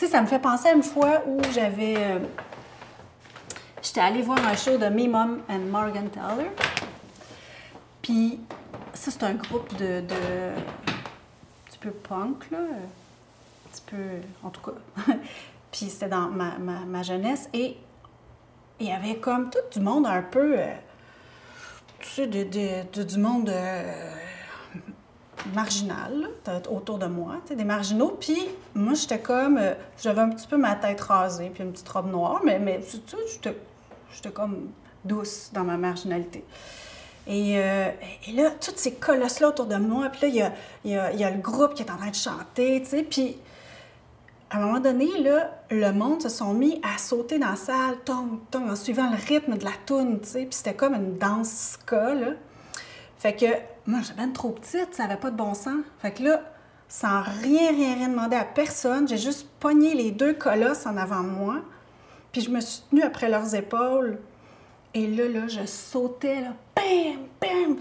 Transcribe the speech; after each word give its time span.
Sais, 0.00 0.06
ça 0.06 0.22
me 0.22 0.26
fait 0.26 0.38
penser 0.38 0.68
à 0.68 0.72
une 0.72 0.82
fois 0.82 1.22
où 1.26 1.38
j'avais. 1.52 1.94
euh, 1.98 2.20
J'étais 3.82 4.00
allée 4.00 4.22
voir 4.22 4.38
un 4.46 4.56
show 4.56 4.78
de 4.78 4.86
Me 4.86 5.06
Mom 5.06 5.42
and 5.50 5.58
Morgan 5.70 6.08
Taylor. 6.08 6.50
Puis, 8.00 8.40
ça, 8.94 9.10
c'est 9.10 9.22
un 9.24 9.34
groupe 9.34 9.76
de. 9.76 10.00
de 10.00 10.14
un 10.14 11.66
petit 11.66 11.78
peu 11.78 11.90
punk, 11.90 12.50
là. 12.50 12.60
Un 12.60 13.70
petit 13.70 13.82
peu. 13.88 13.96
En 14.42 14.48
tout 14.48 14.62
cas. 14.62 15.12
Puis, 15.70 15.90
c'était 15.90 16.08
dans 16.08 16.28
ma, 16.30 16.52
ma- 16.58 17.02
jeunesse. 17.02 17.50
Et 17.52 17.76
il 18.80 18.86
y 18.86 18.92
avait 18.92 19.16
comme 19.16 19.50
tout 19.50 19.58
du 19.78 19.84
monde 19.84 20.06
un 20.06 20.22
peu. 20.22 20.58
euh, 20.58 20.72
tu 21.98 22.08
sais, 22.08 22.26
de- 22.26 22.44
de- 22.90 23.02
du 23.02 23.18
monde. 23.18 23.50
euh, 23.50 24.14
marginal 25.54 26.28
là, 26.46 26.60
t- 26.60 26.68
autour 26.68 26.98
de 26.98 27.06
moi, 27.06 27.36
des 27.48 27.64
marginaux. 27.64 28.16
Puis 28.20 28.38
moi, 28.74 28.94
j'étais 28.94 29.18
comme, 29.18 29.58
euh, 29.58 29.74
j'avais 30.00 30.20
un 30.20 30.28
petit 30.30 30.46
peu 30.46 30.56
ma 30.56 30.74
tête 30.74 31.00
rasée, 31.00 31.50
puis 31.52 31.62
une 31.62 31.72
petite 31.72 31.88
robe 31.88 32.10
noire, 32.10 32.40
mais, 32.44 32.58
mais 32.58 32.80
tu 32.80 32.96
sais, 33.06 33.16
j'étais, 33.32 34.30
comme 34.30 34.68
douce 35.04 35.50
dans 35.52 35.64
ma 35.64 35.76
marginalité. 35.76 36.44
Et, 37.26 37.58
euh, 37.58 37.90
et 38.28 38.32
là, 38.32 38.50
tous 38.50 38.72
ces 38.76 38.94
colosses-là 38.94 39.48
autour 39.48 39.66
de 39.66 39.76
moi, 39.76 40.08
puis 40.10 40.22
là, 40.22 40.28
il 40.28 40.34
y 40.34 40.42
a, 40.42 40.52
y 40.84 40.94
a- 40.96 41.12
y 41.12 41.24
a 41.24 41.30
le 41.30 41.38
groupe 41.40 41.74
qui 41.74 41.82
est 41.82 41.90
en 41.90 41.96
train 41.96 42.10
de 42.10 42.14
chanter, 42.14 42.80
tu 42.82 42.88
sais, 42.88 43.02
puis 43.02 43.36
à 44.50 44.56
un 44.58 44.60
moment 44.66 44.80
donné, 44.80 45.06
là, 45.22 45.50
le 45.70 45.92
monde 45.92 46.22
se 46.22 46.28
sont 46.28 46.52
mis 46.54 46.80
à 46.82 46.98
sauter 46.98 47.38
dans 47.38 47.50
la 47.50 47.56
salle, 47.56 47.98
tong, 48.04 48.40
tong, 48.50 48.68
en 48.68 48.74
suivant 48.74 49.08
le 49.10 49.16
rythme 49.28 49.56
de 49.56 49.64
la 49.64 49.70
toune, 49.86 50.18
tu 50.20 50.28
sais, 50.28 50.40
puis 50.40 50.54
c'était 50.54 50.74
comme 50.74 50.94
une 50.94 51.18
danse 51.18 51.78
ska, 51.78 52.14
là. 52.14 52.32
Fait 53.20 53.36
que 53.36 53.44
moi, 53.86 54.00
j'étais 54.00 54.14
bien 54.14 54.30
trop 54.30 54.48
petite, 54.48 54.94
ça 54.94 55.06
n'avait 55.06 55.20
pas 55.20 55.30
de 55.30 55.36
bon 55.36 55.52
sens. 55.52 55.84
Fait 55.98 56.10
que 56.10 56.22
là, 56.22 56.40
sans 56.88 57.20
rien, 57.20 57.70
rien, 57.70 57.94
rien 57.94 58.08
demander 58.08 58.36
à 58.36 58.44
personne, 58.44 59.06
j'ai 59.06 59.18
juste 59.18 59.46
pogné 59.60 59.94
les 59.94 60.10
deux 60.10 60.32
colosses 60.32 60.86
en 60.86 60.96
avant 60.96 61.22
de 61.22 61.28
moi, 61.28 61.56
puis 62.32 62.40
je 62.40 62.48
me 62.48 62.60
suis 62.60 62.82
tenue 62.90 63.02
après 63.02 63.28
leurs 63.28 63.54
épaules. 63.54 64.18
Et 64.94 65.06
là, 65.06 65.28
là, 65.28 65.48
je 65.48 65.66
sautais, 65.66 66.40
là, 66.40 66.54
bam, 66.74 67.26
bam! 67.42 67.76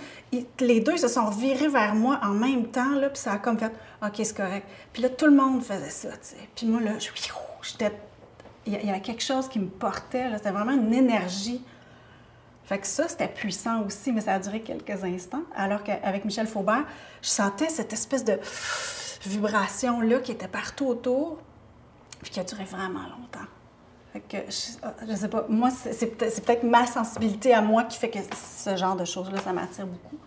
Les 0.59 0.81
deux 0.81 0.97
se 0.97 1.07
sont 1.07 1.29
virés 1.29 1.69
vers 1.69 1.95
moi 1.95 2.19
en 2.21 2.33
même 2.33 2.67
temps, 2.67 2.95
là, 2.95 3.09
puis 3.09 3.19
ça 3.19 3.31
a 3.31 3.37
comme 3.37 3.57
fait 3.57 3.71
«OK, 4.03 4.13
c'est 4.17 4.35
correct». 4.35 4.67
Puis 4.93 5.01
là, 5.01 5.09
tout 5.09 5.25
le 5.25 5.31
monde 5.31 5.63
faisait 5.63 5.89
ça, 5.89 6.09
tu 6.09 6.17
sais. 6.21 6.49
Puis 6.53 6.67
moi, 6.67 6.81
là, 6.81 6.91
j'étais... 6.99 7.93
Il 8.67 8.73
y 8.73 8.89
avait 8.89 9.01
quelque 9.01 9.23
chose 9.23 9.47
qui 9.47 9.57
me 9.57 9.69
portait, 9.69 10.29
là. 10.29 10.37
C'était 10.37 10.51
vraiment 10.51 10.73
une 10.73 10.93
énergie. 10.93 11.63
Fait 12.69 12.77
que 12.77 12.85
ça, 12.85 13.07
c'était 13.07 13.27
puissant 13.27 13.81
aussi, 13.83 14.11
mais 14.11 14.21
ça 14.21 14.35
a 14.35 14.39
duré 14.39 14.61
quelques 14.61 15.03
instants. 15.03 15.41
Alors 15.55 15.83
qu'avec 15.83 16.23
Michel 16.23 16.45
Faubert, 16.45 16.85
je 17.23 17.27
sentais 17.27 17.67
cette 17.67 17.93
espèce 17.93 18.23
de 18.23 18.39
vibration-là 19.25 20.19
qui 20.19 20.31
était 20.33 20.47
partout 20.47 20.85
autour, 20.85 21.39
puis 22.21 22.29
qui 22.29 22.39
a 22.39 22.43
duré 22.43 22.65
vraiment 22.65 23.01
longtemps. 23.17 23.47
Fait 24.13 24.45
je, 24.47 25.07
je 25.09 25.15
sais 25.15 25.29
pas, 25.29 25.47
moi, 25.49 25.71
c'est 25.71 26.15
peut-être 26.15 26.61
ma 26.61 26.85
sensibilité 26.85 27.55
à 27.55 27.61
moi 27.61 27.85
qui 27.85 27.97
fait 27.97 28.11
que 28.11 28.19
ce 28.19 28.75
genre 28.75 28.95
de 28.95 29.03
choses-là, 29.03 29.39
ça 29.39 29.51
m'attire 29.51 29.87
beaucoup. 29.87 30.19